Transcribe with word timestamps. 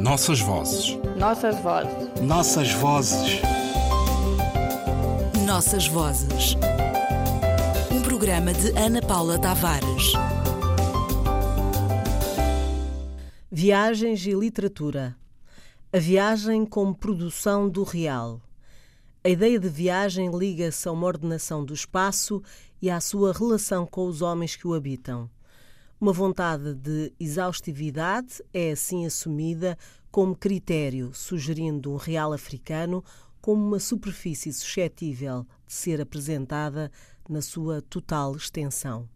Nossas 0.00 0.40
vozes. 0.40 0.98
Nossas 1.18 1.60
vozes. 1.60 2.22
Nossas 2.22 2.72
vozes. 2.72 3.42
Nossas 5.46 5.86
vozes. 5.88 6.56
Um 7.92 8.00
programa 8.00 8.54
de 8.54 8.70
Ana 8.78 9.02
Paula 9.02 9.38
Tavares. 9.38 10.14
Viagens 13.52 14.24
e 14.26 14.32
literatura. 14.32 15.14
A 15.92 15.98
viagem 15.98 16.64
como 16.64 16.94
produção 16.94 17.68
do 17.68 17.82
real. 17.82 18.40
A 19.22 19.28
ideia 19.28 19.60
de 19.60 19.68
viagem 19.68 20.30
liga-se 20.30 20.88
a 20.88 20.92
uma 20.92 21.06
ordenação 21.06 21.62
do 21.62 21.74
espaço 21.74 22.42
e 22.80 22.88
à 22.88 23.02
sua 23.02 23.34
relação 23.34 23.84
com 23.84 24.06
os 24.06 24.22
homens 24.22 24.56
que 24.56 24.66
o 24.66 24.72
habitam. 24.72 25.28
Uma 26.00 26.14
vontade 26.14 26.74
de 26.76 27.12
exaustividade 27.20 28.42
é 28.54 28.70
assim 28.70 29.04
assumida 29.04 29.76
como 30.10 30.34
critério, 30.34 31.12
sugerindo 31.12 31.92
um 31.92 31.96
real 31.96 32.32
africano 32.32 33.04
como 33.38 33.62
uma 33.62 33.78
superfície 33.78 34.50
suscetível 34.50 35.46
de 35.66 35.74
ser 35.74 36.00
apresentada 36.00 36.90
na 37.28 37.42
sua 37.42 37.82
total 37.82 38.34
extensão. 38.34 39.06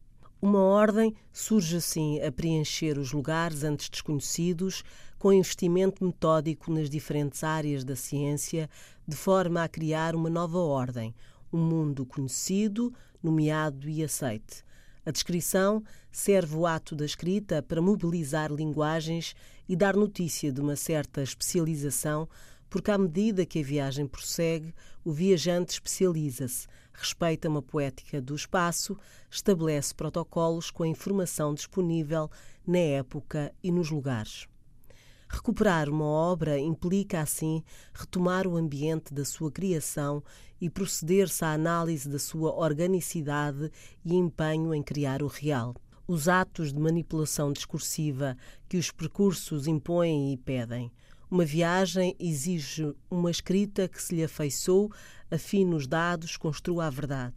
Uma 0.42 0.58
ordem 0.58 1.14
surge 1.32 1.76
assim 1.78 2.20
a 2.20 2.30
preencher 2.30 2.98
os 2.98 3.12
lugares 3.12 3.64
antes 3.64 3.88
desconhecidos, 3.88 4.84
com 5.18 5.32
investimento 5.32 6.04
metódico 6.04 6.70
nas 6.70 6.90
diferentes 6.90 7.42
áreas 7.42 7.82
da 7.82 7.96
ciência, 7.96 8.68
de 9.08 9.16
forma 9.16 9.64
a 9.64 9.68
criar 9.68 10.14
uma 10.14 10.28
nova 10.28 10.58
ordem, 10.58 11.14
um 11.50 11.66
mundo 11.66 12.04
conhecido, 12.04 12.92
nomeado 13.22 13.88
e 13.88 14.04
aceite. 14.04 14.62
A 15.06 15.10
descrição 15.10 15.82
serve 16.10 16.56
o 16.56 16.66
ato 16.66 16.96
da 16.96 17.04
escrita 17.04 17.62
para 17.62 17.82
mobilizar 17.82 18.50
linguagens 18.50 19.34
e 19.68 19.76
dar 19.76 19.94
notícia 19.94 20.50
de 20.50 20.60
uma 20.60 20.76
certa 20.76 21.22
especialização, 21.22 22.28
porque 22.70 22.90
à 22.90 22.96
medida 22.96 23.44
que 23.44 23.60
a 23.60 23.62
viagem 23.62 24.06
prossegue, 24.06 24.74
o 25.04 25.12
viajante 25.12 25.74
especializa-se, 25.74 26.66
respeita 26.92 27.48
uma 27.48 27.60
poética 27.60 28.20
do 28.20 28.34
espaço, 28.34 28.96
estabelece 29.30 29.94
protocolos 29.94 30.70
com 30.70 30.82
a 30.82 30.88
informação 30.88 31.52
disponível 31.52 32.30
na 32.66 32.78
época 32.78 33.54
e 33.62 33.70
nos 33.70 33.90
lugares. 33.90 34.48
Recuperar 35.34 35.90
uma 35.90 36.04
obra 36.04 36.60
implica, 36.60 37.20
assim, 37.20 37.60
retomar 37.92 38.46
o 38.46 38.56
ambiente 38.56 39.12
da 39.12 39.24
sua 39.24 39.50
criação 39.50 40.22
e 40.60 40.70
proceder-se 40.70 41.44
à 41.44 41.52
análise 41.52 42.08
da 42.08 42.20
sua 42.20 42.54
organicidade 42.54 43.68
e 44.04 44.14
empenho 44.14 44.72
em 44.72 44.80
criar 44.80 45.24
o 45.24 45.26
real. 45.26 45.74
Os 46.06 46.28
atos 46.28 46.72
de 46.72 46.78
manipulação 46.78 47.52
discursiva 47.52 48.36
que 48.68 48.76
os 48.76 48.92
percursos 48.92 49.66
impõem 49.66 50.32
e 50.32 50.36
pedem. 50.36 50.88
Uma 51.28 51.44
viagem 51.44 52.14
exige 52.20 52.94
uma 53.10 53.28
escrita 53.28 53.88
que 53.88 54.00
se 54.00 54.14
lhe 54.14 54.22
afeiçoou, 54.22 54.92
afine 55.28 55.74
os 55.74 55.88
dados, 55.88 56.36
construa 56.36 56.86
a 56.86 56.90
verdade. 56.90 57.34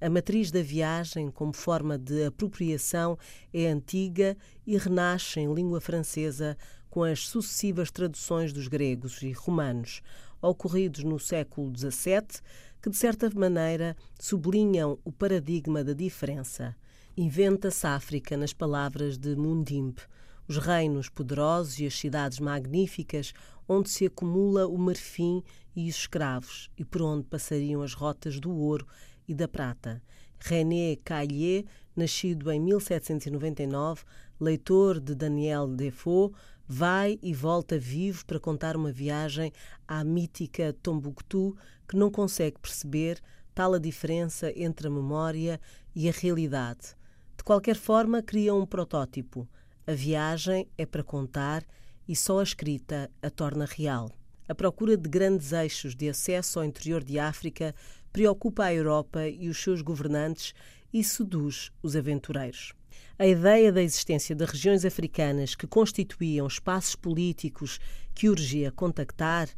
A 0.00 0.08
matriz 0.08 0.52
da 0.52 0.62
viagem, 0.62 1.28
como 1.28 1.52
forma 1.52 1.98
de 1.98 2.26
apropriação, 2.26 3.18
é 3.52 3.66
antiga 3.66 4.36
e 4.64 4.76
renasce 4.76 5.40
em 5.40 5.52
língua 5.52 5.80
francesa 5.80 6.56
com 6.98 7.04
as 7.04 7.28
sucessivas 7.28 7.92
traduções 7.92 8.52
dos 8.52 8.66
gregos 8.66 9.22
e 9.22 9.30
romanos, 9.30 10.02
ocorridos 10.42 11.04
no 11.04 11.16
século 11.16 11.72
XVII, 11.72 12.42
que 12.82 12.90
de 12.90 12.96
certa 12.96 13.30
maneira 13.30 13.96
sublinham 14.18 14.98
o 15.04 15.12
paradigma 15.12 15.84
da 15.84 15.92
diferença. 15.92 16.74
Inventa-se 17.16 17.86
África 17.86 18.36
nas 18.36 18.52
palavras 18.52 19.16
de 19.16 19.36
Mundimbe, 19.36 20.02
os 20.48 20.58
reinos 20.58 21.08
poderosos 21.08 21.78
e 21.78 21.86
as 21.86 21.96
cidades 21.96 22.40
magníficas 22.40 23.32
onde 23.68 23.90
se 23.90 24.06
acumula 24.06 24.66
o 24.66 24.76
marfim 24.76 25.44
e 25.76 25.88
os 25.88 25.98
escravos 25.98 26.68
e 26.76 26.84
por 26.84 27.02
onde 27.02 27.28
passariam 27.28 27.80
as 27.80 27.94
rotas 27.94 28.40
do 28.40 28.50
ouro 28.50 28.84
e 29.28 29.32
da 29.32 29.46
prata. 29.46 30.02
René 30.40 30.96
Caillé, 31.04 31.64
nascido 31.94 32.50
em 32.50 32.60
1799, 32.60 34.02
leitor 34.40 35.00
de 35.00 35.14
Daniel 35.14 35.68
Defoe, 35.68 36.32
vai 36.68 37.18
e 37.22 37.32
volta 37.32 37.78
vivo 37.78 38.26
para 38.26 38.38
contar 38.38 38.76
uma 38.76 38.92
viagem 38.92 39.50
à 39.86 40.04
mítica 40.04 40.76
Tombuctu 40.82 41.56
que 41.88 41.96
não 41.96 42.10
consegue 42.10 42.58
perceber 42.60 43.18
tal 43.54 43.72
a 43.72 43.78
diferença 43.78 44.52
entre 44.54 44.86
a 44.86 44.90
memória 44.90 45.58
e 45.94 46.08
a 46.08 46.12
realidade. 46.12 46.94
De 47.36 47.42
qualquer 47.42 47.76
forma, 47.76 48.22
cria 48.22 48.54
um 48.54 48.66
protótipo. 48.66 49.48
A 49.86 49.92
viagem 49.92 50.68
é 50.76 50.84
para 50.84 51.02
contar 51.02 51.64
e 52.06 52.14
só 52.14 52.40
a 52.40 52.42
escrita 52.42 53.10
a 53.22 53.30
torna 53.30 53.64
real. 53.64 54.12
A 54.46 54.54
procura 54.54 54.96
de 54.96 55.08
grandes 55.08 55.52
eixos 55.52 55.96
de 55.96 56.08
acesso 56.08 56.58
ao 56.58 56.64
interior 56.64 57.02
de 57.02 57.18
África 57.18 57.74
preocupa 58.12 58.64
a 58.64 58.74
Europa 58.74 59.26
e 59.26 59.48
os 59.48 59.62
seus 59.62 59.80
governantes 59.80 60.52
e 60.92 61.02
seduz 61.02 61.72
os 61.82 61.96
aventureiros. 61.96 62.74
A 63.18 63.26
ideia 63.26 63.72
da 63.72 63.82
existência 63.82 64.34
de 64.34 64.44
regiões 64.44 64.84
africanas 64.84 65.54
que 65.54 65.66
constituíam 65.66 66.46
espaços 66.46 66.94
políticos 66.94 67.80
que 68.14 68.28
urgia 68.28 68.70
contactar 68.70 69.48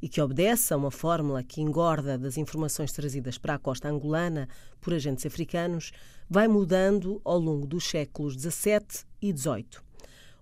e 0.00 0.08
que 0.08 0.20
obedece 0.20 0.74
a 0.74 0.76
uma 0.76 0.90
fórmula 0.90 1.44
que 1.44 1.60
engorda 1.60 2.18
das 2.18 2.36
informações 2.36 2.92
trazidas 2.92 3.38
para 3.38 3.54
a 3.54 3.58
costa 3.58 3.88
angolana 3.88 4.48
por 4.80 4.92
agentes 4.92 5.24
africanos, 5.24 5.92
vai 6.28 6.48
mudando 6.48 7.20
ao 7.24 7.38
longo 7.38 7.66
dos 7.66 7.84
séculos 7.84 8.34
XVII 8.34 9.04
e 9.22 9.32
XVIII. 9.32 9.92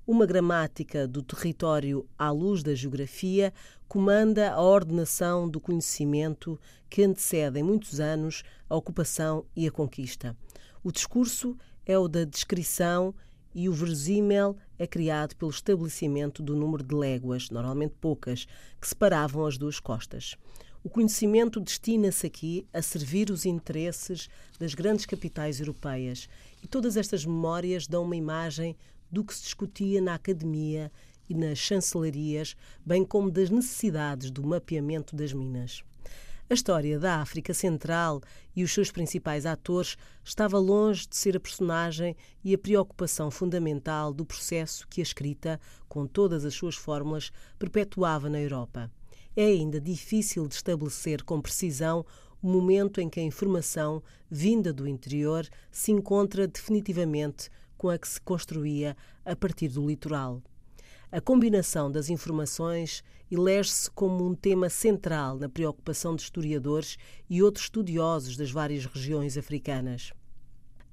Uma 0.07 0.25
gramática 0.25 1.07
do 1.07 1.23
território 1.23 2.09
à 2.19 2.31
luz 2.31 2.63
da 2.63 2.75
geografia 2.75 3.53
comanda 3.87 4.51
a 4.51 4.61
ordenação 4.61 5.49
do 5.49 5.61
conhecimento 5.61 6.59
que 6.89 7.05
antecede 7.05 7.61
em 7.61 7.63
muitos 7.63 8.01
anos 8.01 8.43
a 8.69 8.75
ocupação 8.75 9.45
e 9.55 9.69
a 9.69 9.71
conquista. 9.71 10.35
O 10.83 10.91
discurso 10.91 11.57
é 11.91 11.99
o 11.99 12.07
da 12.07 12.25
descrição 12.25 13.13
e 13.53 13.69
o 13.69 13.73
verossímil 13.73 14.57
é 14.79 14.87
criado 14.87 15.35
pelo 15.35 15.51
estabelecimento 15.51 16.41
do 16.41 16.55
número 16.55 16.85
de 16.85 16.95
léguas, 16.95 17.51
normalmente 17.51 17.97
poucas, 18.01 18.47
que 18.81 18.87
separavam 18.87 19.45
as 19.45 19.59
duas 19.59 19.81
costas. 19.81 20.37
O 20.85 20.89
conhecimento 20.89 21.59
destina-se 21.59 22.25
aqui 22.29 22.65
a 22.73 22.81
servir 22.81 23.29
os 23.29 23.45
interesses 23.45 24.29
das 24.57 24.73
grandes 24.73 25.05
capitais 25.05 25.59
europeias 25.59 26.29
e 26.63 26.69
todas 26.69 26.97
estas 26.97 27.27
memórias 27.27 27.89
dão 27.89 28.05
uma 28.05 28.15
imagem 28.15 28.77
do 29.11 29.25
que 29.25 29.35
se 29.35 29.43
discutia 29.43 30.01
na 30.01 30.15
academia 30.15 30.93
e 31.29 31.35
nas 31.35 31.59
chancelarias, 31.59 32.55
bem 32.87 33.05
como 33.05 33.33
das 33.33 33.51
necessidades 33.51 34.31
do 34.31 34.47
mapeamento 34.47 35.17
das 35.17 35.33
minas. 35.33 35.83
A 36.51 36.55
história 36.55 36.99
da 36.99 37.21
África 37.21 37.55
Central 37.55 38.21
e 38.57 38.65
os 38.65 38.75
seus 38.75 38.91
principais 38.91 39.47
atores 39.47 39.97
estava 40.25 40.59
longe 40.59 41.07
de 41.07 41.17
ser 41.17 41.37
a 41.37 41.41
personagem 41.41 42.17
e 42.43 42.53
a 42.53 42.59
preocupação 42.59 43.31
fundamental 43.31 44.13
do 44.13 44.27
processo 44.27 44.85
que 44.89 45.01
a 45.01 45.05
escrita, 45.05 45.61
com 45.89 46.09
todas 46.09 46.45
as 46.45 46.53
suas 46.53 46.75
fórmulas, 46.75 47.31
perpetuava 47.57 48.29
na 48.29 48.41
Europa. 48.41 48.91
É 49.37 49.45
ainda 49.45 49.81
difícil 49.81 50.49
de 50.49 50.57
estabelecer 50.57 51.23
com 51.23 51.41
precisão 51.41 52.05
o 52.43 52.49
momento 52.49 53.01
em 53.01 53.09
que 53.09 53.21
a 53.21 53.23
informação, 53.23 54.03
vinda 54.29 54.73
do 54.73 54.89
interior, 54.89 55.49
se 55.71 55.93
encontra 55.93 56.49
definitivamente 56.49 57.49
com 57.79 57.91
a 57.91 57.97
que 57.97 58.09
se 58.09 58.21
construía 58.21 58.97
a 59.25 59.37
partir 59.37 59.69
do 59.69 59.87
litoral. 59.87 60.43
A 61.13 61.21
combinação 61.21 61.91
das 61.91 62.09
informações 62.09 63.03
elege-se 63.29 63.91
como 63.91 64.25
um 64.25 64.33
tema 64.33 64.69
central 64.69 65.37
na 65.37 65.49
preocupação 65.49 66.15
de 66.15 66.23
historiadores 66.23 66.97
e 67.29 67.43
outros 67.43 67.65
estudiosos 67.65 68.37
das 68.37 68.53
várias 68.53 68.87
regiões 68.87 69.37
africanas. 69.37 70.13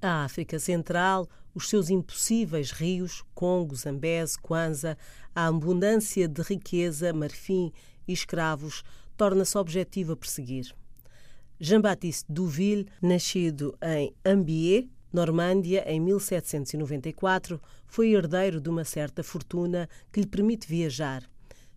A 0.02 0.24
África 0.24 0.58
Central, 0.58 1.28
os 1.54 1.68
seus 1.68 1.88
impossíveis 1.88 2.72
rios, 2.72 3.24
Congo, 3.32 3.76
Zambeze, 3.76 4.36
Kwanza, 4.40 4.98
a 5.32 5.46
abundância 5.46 6.26
de 6.26 6.42
riqueza, 6.42 7.12
marfim 7.12 7.72
e 8.06 8.12
escravos, 8.12 8.82
torna-se 9.16 9.56
objetivo 9.56 10.14
a 10.14 10.16
perseguir. 10.16 10.74
Jean-Baptiste 11.60 12.26
Duville, 12.28 12.86
nascido 13.00 13.76
em 13.82 14.12
Ambier, 14.24 14.88
Normândia, 15.12 15.84
em 15.90 15.98
1794, 16.00 17.60
foi 17.86 18.12
herdeiro 18.12 18.60
de 18.60 18.68
uma 18.68 18.84
certa 18.84 19.22
fortuna 19.22 19.88
que 20.12 20.20
lhe 20.20 20.26
permite 20.26 20.68
viajar. 20.68 21.22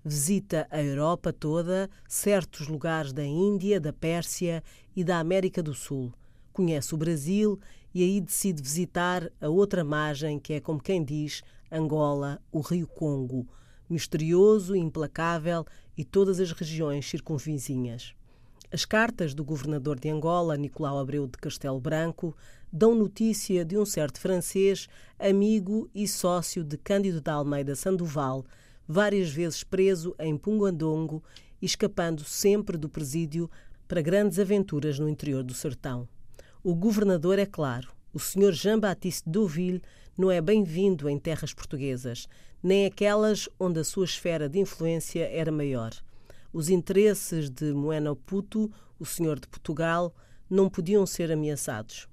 Visita 0.04 0.68
a 0.70 0.82
Europa 0.84 1.32
toda, 1.32 1.90
certos 2.08 2.68
lugares 2.68 3.14
da 3.14 3.24
Índia, 3.24 3.80
da 3.80 3.94
Pérsia 3.94 4.62
e 4.96 5.04
da 5.04 5.20
América 5.20 5.64
do 5.64 5.74
Sul. 5.74 6.12
Conhece 6.52 6.94
o 6.94 6.98
Brasil 6.98 7.58
e 7.94 8.04
aí 8.04 8.20
decide 8.20 8.62
visitar 8.62 9.32
a 9.40 9.48
outra 9.48 9.84
margem, 9.84 10.38
que 10.38 10.54
é, 10.54 10.60
como 10.60 10.82
quem 10.82 11.04
diz, 11.04 11.42
Angola, 11.72 12.42
o 12.52 12.60
Rio 12.60 12.88
Congo, 12.88 13.48
misterioso, 13.90 14.76
implacável 14.76 15.66
e 15.98 16.04
todas 16.04 16.40
as 16.40 16.52
regiões 16.52 17.06
circunvizinhas. 17.06 18.14
As 18.74 18.86
cartas 18.86 19.34
do 19.34 19.44
governador 19.44 20.00
de 20.00 20.08
Angola, 20.10 20.56
Nicolau 20.56 20.98
Abreu 20.98 21.28
de 21.28 21.38
Castelo 21.38 21.78
Branco, 21.78 22.34
dão 22.72 22.96
notícia 22.96 23.66
de 23.66 23.78
um 23.78 23.86
certo 23.86 24.18
francês, 24.18 24.88
amigo 25.20 25.90
e 25.94 26.08
sócio 26.08 26.64
de 26.64 26.78
Cândido 26.78 27.20
da 27.20 27.34
Almeida 27.34 27.76
Sandoval, 27.76 28.46
várias 28.88 29.30
vezes 29.30 29.62
preso 29.62 30.16
em 30.18 30.38
Pungandongo 30.38 31.22
escapando 31.62 32.24
sempre 32.24 32.78
do 32.78 32.88
presídio 32.88 33.52
para 33.90 34.02
grandes 34.02 34.40
aventuras 34.40 34.98
no 34.98 35.10
interior 35.10 35.44
do 35.44 35.54
sertão. 35.54 36.08
O 36.64 36.74
governador 36.74 37.38
é 37.40 37.46
claro, 37.46 37.92
o 38.14 38.20
Sr. 38.20 38.54
Jean-Baptiste 38.54 39.30
Deauville 39.30 39.82
não 40.18 40.32
é 40.32 40.40
bem-vindo 40.40 41.10
em 41.10 41.20
terras 41.20 41.54
portuguesas, 41.54 42.26
nem 42.64 42.86
aquelas 42.86 43.50
onde 43.60 43.82
a 43.82 43.84
sua 43.84 44.06
esfera 44.06 44.48
de 44.48 44.60
influência 44.60 45.28
era 45.30 45.52
maior. 45.52 45.92
Os 46.54 46.70
interesses 46.70 47.50
de 47.50 47.72
Moena 47.74 48.16
Puto, 48.16 48.70
o 49.00 49.06
Senhor 49.06 49.40
de 49.40 49.48
Portugal, 49.48 50.14
não 50.50 50.70
podiam 50.70 51.06
ser 51.06 51.32
ameaçados. 51.32 52.10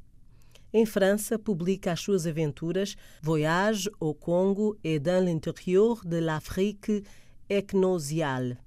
Em 0.73 0.87
França, 0.87 1.39
publica 1.39 1.93
as 1.93 2.01
suas 2.01 2.27
aventuras 2.27 2.95
Voyage 3.21 3.91
au 3.99 4.15
Congo 4.15 4.79
et 4.85 5.01
dans 5.01 5.25
l'intérieur 5.25 6.05
de 6.05 6.21
l'Afrique 6.21 7.03
ecnosiale, 7.49 8.59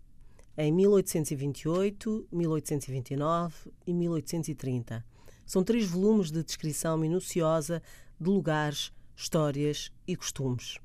em 0.57 0.71
1828, 0.73 2.27
1829 2.31 3.71
e 3.87 3.93
1830. 3.93 5.05
São 5.45 5.63
três 5.63 5.85
volumes 5.85 6.31
de 6.31 6.43
descrição 6.43 6.97
minuciosa 6.97 7.81
de 8.19 8.29
lugares, 8.29 8.91
histórias 9.15 9.91
e 10.07 10.15
costumes. 10.15 10.79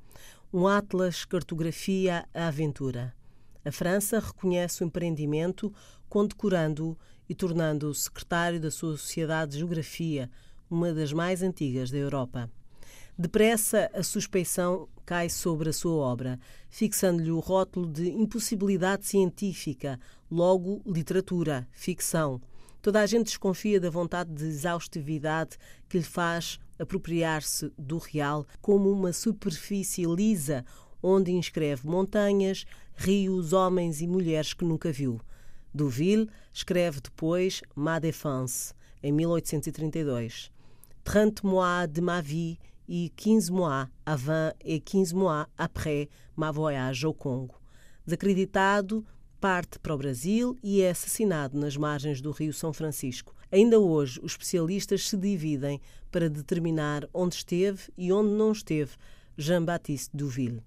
Um 0.52 0.68
atlas 0.68 1.24
cartografia 1.24 2.28
a 2.32 2.48
aventura. 2.48 3.14
A 3.66 3.72
França 3.72 4.20
reconhece 4.20 4.84
o 4.84 4.86
empreendimento, 4.86 5.74
condecorando-o 6.08 6.96
e 7.28 7.34
tornando-o 7.34 7.92
secretário 7.92 8.60
da 8.60 8.70
sua 8.70 8.96
Sociedade 8.96 9.50
de 9.50 9.58
Geografia, 9.58 10.30
uma 10.70 10.92
das 10.92 11.12
mais 11.12 11.42
antigas 11.42 11.90
da 11.90 11.98
Europa. 11.98 12.48
Depressa, 13.18 13.90
a 13.92 14.04
suspeição 14.04 14.88
cai 15.04 15.28
sobre 15.28 15.70
a 15.70 15.72
sua 15.72 15.94
obra, 15.94 16.38
fixando-lhe 16.70 17.32
o 17.32 17.40
rótulo 17.40 17.90
de 17.90 18.08
impossibilidade 18.08 19.04
científica, 19.04 19.98
logo 20.30 20.80
literatura, 20.86 21.66
ficção. 21.72 22.40
Toda 22.80 23.00
a 23.00 23.06
gente 23.06 23.26
desconfia 23.26 23.80
da 23.80 23.90
vontade 23.90 24.32
de 24.32 24.44
exaustividade 24.44 25.58
que 25.88 25.98
lhe 25.98 26.04
faz 26.04 26.60
apropriar-se 26.78 27.72
do 27.76 27.98
real 27.98 28.46
como 28.60 28.92
uma 28.92 29.12
superfície 29.12 30.04
lisa 30.04 30.64
onde 31.02 31.30
inscreve 31.32 31.86
montanhas, 31.86 32.64
rios, 32.96 33.52
homens 33.52 34.00
e 34.00 34.06
mulheres 34.06 34.54
que 34.54 34.64
nunca 34.64 34.90
viu. 34.90 35.20
Duville 35.72 36.28
escreve 36.52 37.00
depois 37.00 37.62
Ma 37.74 37.98
Défense, 37.98 38.72
em 39.02 39.12
1832. 39.12 40.50
Trente 41.04 41.44
mois 41.44 41.86
de 41.86 42.00
ma 42.00 42.20
vie 42.20 42.58
e 42.88 43.12
15 43.14 43.52
mois 43.52 43.86
avant 44.04 44.52
et 44.64 44.80
15 44.80 45.14
mois 45.14 45.46
après 45.56 46.08
ma 46.34 46.50
voyage 46.50 47.04
ao 47.04 47.14
Congo. 47.14 47.54
Desacreditado, 48.04 49.04
parte 49.40 49.78
para 49.78 49.94
o 49.94 49.98
Brasil 49.98 50.56
e 50.62 50.80
é 50.80 50.90
assassinado 50.90 51.58
nas 51.58 51.76
margens 51.76 52.20
do 52.20 52.30
Rio 52.30 52.52
São 52.52 52.72
Francisco. 52.72 53.34
Ainda 53.52 53.78
hoje, 53.78 54.18
os 54.22 54.32
especialistas 54.32 55.08
se 55.08 55.16
dividem 55.16 55.80
para 56.10 56.30
determinar 56.30 57.06
onde 57.12 57.36
esteve 57.36 57.82
e 57.96 58.12
onde 58.12 58.30
não 58.30 58.50
esteve 58.50 58.96
Jean-Baptiste 59.36 60.16
Duville. 60.16 60.62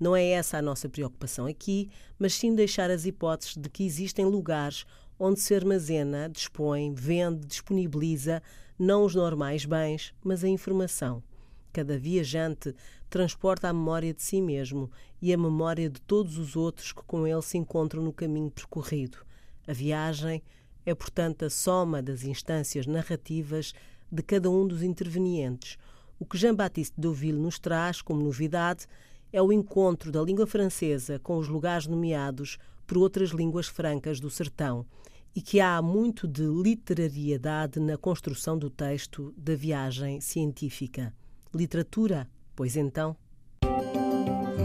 Não 0.00 0.16
é 0.16 0.24
essa 0.30 0.56
a 0.56 0.62
nossa 0.62 0.88
preocupação 0.88 1.44
aqui, 1.44 1.90
mas 2.18 2.32
sim 2.32 2.54
deixar 2.54 2.90
as 2.90 3.04
hipóteses 3.04 3.54
de 3.54 3.68
que 3.68 3.84
existem 3.84 4.24
lugares 4.24 4.86
onde 5.18 5.38
se 5.38 5.54
armazena, 5.54 6.30
dispõe, 6.30 6.94
vende, 6.94 7.46
disponibiliza 7.46 8.42
não 8.78 9.04
os 9.04 9.14
normais 9.14 9.66
bens, 9.66 10.14
mas 10.24 10.42
a 10.42 10.48
informação. 10.48 11.22
Cada 11.70 11.98
viajante 11.98 12.74
transporta 13.10 13.68
a 13.68 13.72
memória 13.74 14.14
de 14.14 14.22
si 14.22 14.40
mesmo 14.40 14.90
e 15.20 15.34
a 15.34 15.36
memória 15.36 15.90
de 15.90 16.00
todos 16.00 16.38
os 16.38 16.56
outros 16.56 16.90
que 16.90 17.02
com 17.02 17.26
ele 17.26 17.42
se 17.42 17.58
encontram 17.58 18.02
no 18.02 18.12
caminho 18.12 18.50
percorrido. 18.50 19.18
A 19.68 19.72
viagem 19.74 20.42
é, 20.86 20.94
portanto, 20.94 21.44
a 21.44 21.50
soma 21.50 22.02
das 22.02 22.24
instâncias 22.24 22.86
narrativas 22.86 23.74
de 24.10 24.22
cada 24.22 24.48
um 24.48 24.66
dos 24.66 24.82
intervenientes. 24.82 25.76
O 26.18 26.24
que 26.24 26.38
Jean-Baptiste 26.38 26.98
Deauville 26.98 27.38
nos 27.38 27.58
traz 27.58 28.00
como 28.00 28.22
novidade 28.22 28.86
é 29.32 29.40
o 29.40 29.52
encontro 29.52 30.10
da 30.10 30.22
língua 30.22 30.46
francesa 30.46 31.18
com 31.18 31.36
os 31.36 31.48
lugares 31.48 31.86
nomeados 31.86 32.58
por 32.86 32.98
outras 32.98 33.30
línguas 33.30 33.66
francas 33.66 34.18
do 34.18 34.30
sertão 34.30 34.84
e 35.34 35.40
que 35.40 35.60
há 35.60 35.80
muito 35.80 36.26
de 36.26 36.42
literariedade 36.42 37.78
na 37.78 37.96
construção 37.96 38.58
do 38.58 38.68
texto 38.68 39.32
da 39.36 39.54
viagem 39.54 40.20
científica. 40.20 41.14
Literatura, 41.54 42.28
pois 42.54 42.76
então. 42.76 43.16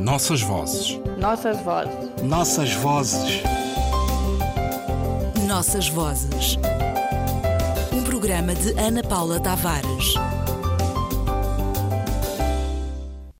Nossas 0.01 0.41
vozes. 0.41 0.99
Nossas 1.19 1.59
vozes. 1.61 2.21
Nossas 2.23 2.73
vozes. 2.73 3.43
Nossas 5.47 5.87
vozes. 5.89 6.57
Um 7.93 8.03
programa 8.03 8.53
de 8.53 8.71
Ana 8.79 9.03
Paula 9.03 9.39
Tavares. 9.39 10.15